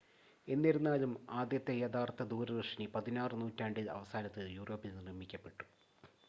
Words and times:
എന്നിരുന്നാലും 0.47 1.11
ആദ്യത്തെ 1.31 1.73
യഥാർത്ഥ 1.81 2.23
ദൂരദർശിനി 2.23 2.87
16 2.95 3.39
നൂറ്റാണ്ടിൻ്റെ 3.41 3.91
അവസാനത്തിൽ 3.91 4.47
യൂറോപ്പിൽ 4.57 4.97
നിർമ്മിക്കപ്പെട്ടു 4.99 5.63